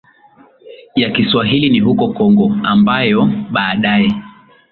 [0.95, 4.11] ya Kiswahili ni huko Kongo ambayo baadaye